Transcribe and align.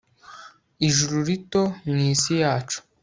ijuru 0.87 1.15
rito 1.27 1.63
mwisi 1.87 2.31
yacu 2.43 2.79